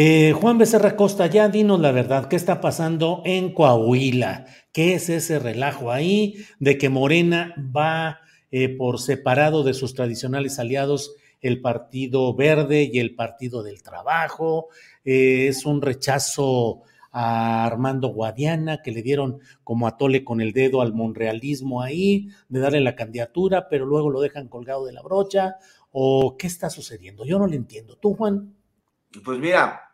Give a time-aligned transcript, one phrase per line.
[0.00, 4.46] Eh, Juan Becerra Costa, ya dinos la verdad, ¿qué está pasando en Coahuila?
[4.72, 8.20] ¿Qué es ese relajo ahí de que Morena va
[8.52, 14.68] eh, por separado de sus tradicionales aliados, el Partido Verde y el Partido del Trabajo?
[15.04, 20.80] Eh, es un rechazo a Armando Guadiana, que le dieron como atole con el dedo
[20.80, 25.56] al monrealismo ahí, de darle la candidatura, pero luego lo dejan colgado de la brocha,
[25.90, 27.24] o qué está sucediendo?
[27.24, 27.96] Yo no lo entiendo.
[27.96, 28.54] ¿Tú, Juan?
[29.24, 29.87] Pues mira,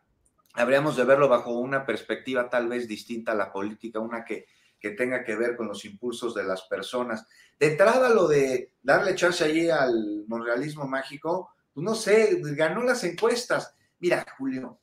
[0.54, 4.46] habríamos de verlo bajo una perspectiva tal vez distinta a la política, una que,
[4.78, 7.26] que tenga que ver con los impulsos de las personas.
[7.58, 13.02] De entrada, lo de darle chance allí al monrealismo mágico, pues no sé, ganó las
[13.04, 13.74] encuestas.
[13.98, 14.78] Mira, Julio,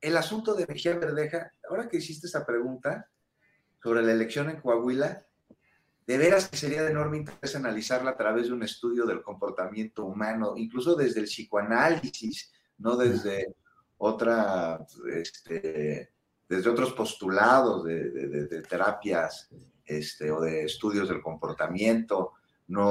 [0.00, 3.08] el asunto de Mejía Verdeja, ahora que hiciste esa pregunta
[3.82, 5.24] sobre la elección en Coahuila,
[6.06, 10.04] de veras que sería de enorme interés analizarla a través de un estudio del comportamiento
[10.04, 13.56] humano, incluso desde el psicoanálisis, no desde
[13.98, 16.10] otra, este,
[16.48, 19.48] desde otros postulados de, terapias
[19.84, 22.32] este, o de estudios del comportamiento.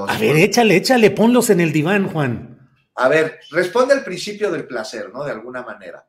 [0.07, 2.69] a ver, échale, échale, ponlos en el diván, Juan.
[2.95, 5.23] A ver, responde al principio del placer, ¿no?
[5.23, 6.07] De alguna manera.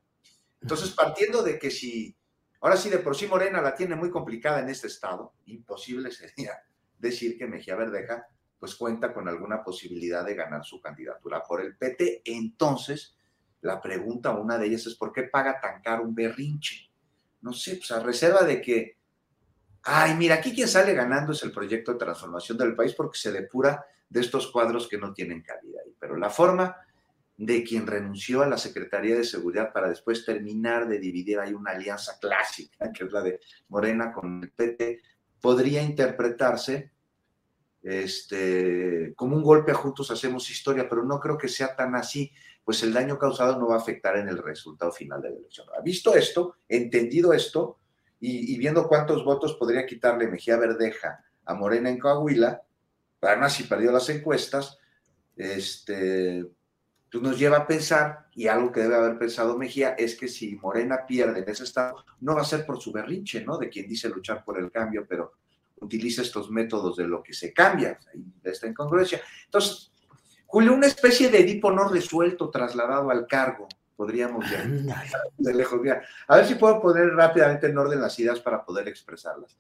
[0.61, 2.17] Entonces, partiendo de que si,
[2.61, 6.53] ahora sí, de por sí Morena la tiene muy complicada en este estado, imposible sería
[6.99, 8.27] decir que Mejía Verdeja
[8.59, 12.23] pues cuenta con alguna posibilidad de ganar su candidatura por el PT.
[12.25, 13.16] Entonces,
[13.63, 16.91] la pregunta, una de ellas es, ¿por qué paga tan caro un berrinche?
[17.41, 18.97] No sé, pues a reserva de que,
[19.83, 23.33] ay, mira, aquí quien sale ganando es el proyecto de transformación del país porque se
[23.33, 25.95] depura de estos cuadros que no tienen cabida ahí.
[25.99, 26.77] Pero la forma
[27.37, 31.73] de quien renunció a la Secretaría de Seguridad para después terminar de dividir ahí una
[31.73, 35.03] alianza clásica, que es la de Morena con el PT,
[35.41, 36.93] podría interpretarse
[37.83, 42.33] este, como un golpe a Juntos Hacemos Historia, pero no creo que sea tan así
[42.67, 45.69] pues el daño causado no va a afectar en el resultado final de la elección.
[45.85, 47.79] Visto esto, entendido esto,
[48.19, 52.61] y, viendo cuántos votos podría quitarle Mejía Verdeja a Morena en Coahuila,
[53.21, 54.79] además si perdió las encuestas,
[55.37, 56.45] este,
[57.13, 60.57] pues nos lleva a pensar, y algo que debe haber pensado Mejía, es que si
[60.57, 63.59] Morena pierde en ese estado, no va a ser por su berrinche, ¿no?
[63.59, 65.35] De quien dice luchar por el cambio, pero
[65.83, 69.21] utiliza estos métodos de lo que se cambia, de esta incongruencia.
[69.45, 69.93] Entonces,
[70.47, 74.69] Julio, una especie de Edipo no resuelto trasladado al cargo, podríamos ver.
[75.37, 75.81] De lejos,
[76.29, 79.57] A ver si puedo poner rápidamente en orden las ideas para poder expresarlas.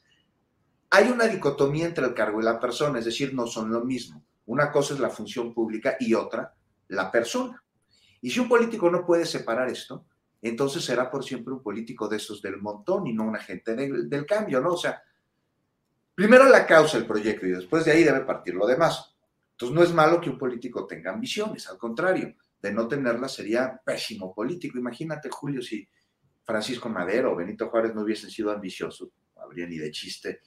[0.91, 4.23] Hay una dicotomía entre el cargo y la persona, es decir, no son lo mismo.
[4.47, 6.55] Una cosa es la función pública y otra,
[6.89, 7.63] la persona.
[8.21, 10.07] Y si un político no puede separar esto,
[10.41, 14.27] entonces será por siempre un político de esos del montón y no un agente del
[14.27, 14.75] cambio, ¿no?
[14.75, 15.03] O sea,
[16.15, 19.16] primero la causa del proyecto y después de ahí debe partir lo demás.
[19.57, 23.81] Entonces no es malo que un político tenga ambiciones, al contrario, de no tenerlas sería
[23.83, 24.79] pésimo político.
[24.79, 25.89] Imagínate, Julio, si
[26.45, 30.41] Francisco Madero o Benito Juárez no hubiesen sido ambiciosos, no habría ni de chiste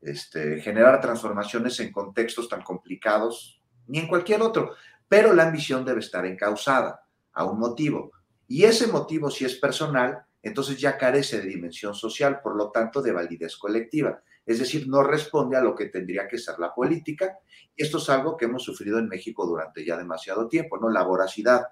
[0.00, 4.74] este, generar transformaciones en contextos tan complicados, ni en cualquier otro.
[5.08, 8.10] Pero la ambición debe estar encausada a un motivo.
[8.48, 13.02] Y ese motivo, si es personal, entonces ya carece de dimensión social, por lo tanto,
[13.02, 17.40] de validez colectiva es decir, no responde a lo que tendría que ser la política.
[17.74, 20.88] Y esto es algo que hemos sufrido en México durante ya demasiado tiempo, ¿no?
[20.88, 21.66] La voracidad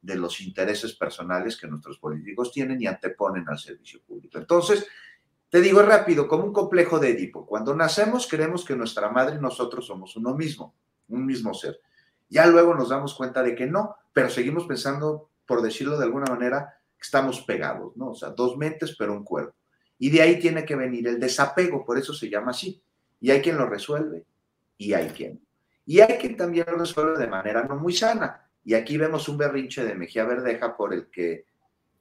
[0.00, 4.38] de los intereses personales que nuestros políticos tienen y anteponen al servicio público.
[4.38, 4.86] Entonces,
[5.50, 7.44] te digo rápido, como un complejo de Edipo.
[7.44, 10.76] Cuando nacemos creemos que nuestra madre y nosotros somos uno mismo,
[11.08, 11.80] un mismo ser.
[12.28, 16.32] Ya luego nos damos cuenta de que no, pero seguimos pensando, por decirlo de alguna
[16.32, 18.10] manera, estamos pegados, ¿no?
[18.10, 19.54] O sea, dos mentes, pero un cuerpo.
[19.98, 22.82] Y de ahí tiene que venir el desapego, por eso se llama así.
[23.20, 24.24] Y hay quien lo resuelve,
[24.78, 25.40] y hay quien.
[25.84, 28.48] Y hay quien también lo resuelve de manera no muy sana.
[28.64, 31.46] Y aquí vemos un berrinche de Mejía Verdeja por el que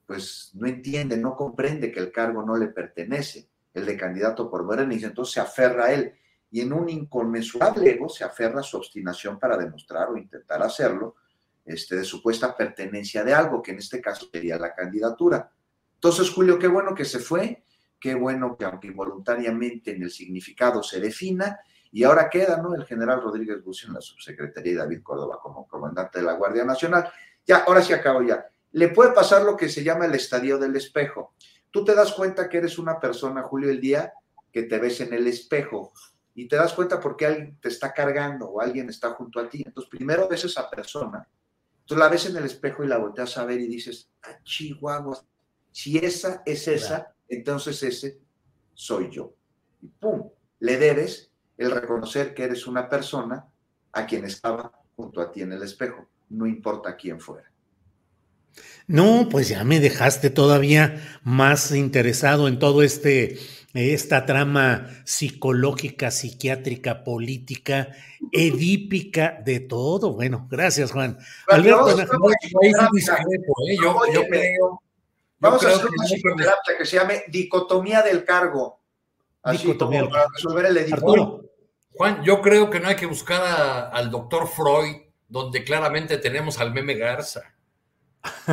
[0.05, 4.63] pues no entiende, no comprende que el cargo no le pertenece, el de candidato por
[4.63, 6.13] Morena, y entonces se aferra a él.
[6.49, 11.17] Y en un inconmensurable ego se aferra a su obstinación para demostrar o intentar hacerlo,
[11.69, 15.51] este, de supuesta pertenencia de algo, que en este caso sería la candidatura.
[15.95, 17.63] Entonces, Julio, qué bueno que se fue,
[17.99, 21.59] qué bueno que aunque involuntariamente en el significado se defina,
[21.91, 22.75] y ahora queda, ¿no?
[22.75, 26.63] El general Rodríguez Bucio en la subsecretaría y David Córdoba como comandante de la Guardia
[26.63, 27.11] Nacional.
[27.45, 28.45] Ya, ahora sí acabo ya.
[28.71, 31.33] Le puede pasar lo que se llama el estadio del espejo.
[31.71, 34.13] Tú te das cuenta que eres una persona, Julio, el día
[34.51, 35.91] que te ves en el espejo
[36.35, 39.63] y te das cuenta porque alguien te está cargando o alguien está junto a ti.
[39.65, 41.27] Entonces, primero ves a esa persona,
[41.89, 45.25] tú la ves en el espejo y la volteas a ver y dices, ah, chihuahua,
[45.71, 48.19] si esa es esa, entonces ese
[48.75, 49.33] soy yo.
[49.81, 53.43] Y pum, le debes el reconocer que eres una persona
[53.91, 57.51] a quien estaba junto a ti en el espejo, no importa quién fuera.
[58.85, 63.39] No, pues ya me dejaste todavía más interesado en todo este
[63.73, 67.89] esta trama psicológica, psiquiátrica, política,
[68.31, 70.13] edípica, de todo.
[70.13, 71.17] Bueno, gracias, Juan.
[71.47, 73.77] Alberto, vamos, ¿eh?
[73.81, 74.81] yo, yo creo,
[75.39, 78.79] vamos a hacer una psicoterapia que se llame dicotomía del cargo.
[79.41, 81.49] Así dicotomía como para resolver el editor.
[81.91, 84.95] Juan, yo creo que no hay que buscar al doctor Freud,
[85.27, 87.53] donde claramente tenemos al meme Garza.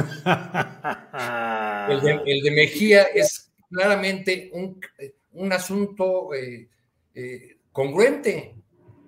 [1.88, 2.00] el,
[2.42, 6.68] de, Mejía es claramente un, asunto eh,
[7.14, 8.54] eh, congruente,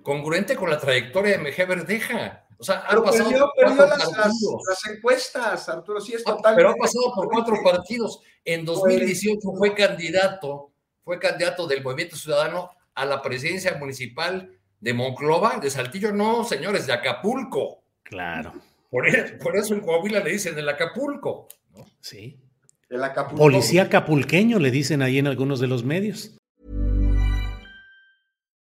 [0.09, 2.47] congruente con la trayectoria de Mejía Verdeja.
[2.57, 6.57] O sea, ha pasado perdió, las, encuestas, Arturo, sí es ah, total.
[6.57, 8.23] Pero ha pasado por cuatro partidos.
[8.43, 10.73] En 2018 pues fue candidato,
[11.05, 14.51] fue candidato del Movimiento Ciudadano a la presidencia municipal
[14.81, 17.83] de Monclova, de Saltillo, no, señores, de Acapulco.
[18.03, 18.55] Claro.
[18.89, 21.49] Por, e, eso en Coahuila le dicen el Acapulco.
[22.01, 22.41] Sí.
[22.89, 23.37] El Acapulco.
[23.37, 26.38] Policía acapulqueño le dicen ahí en algunos de los medios.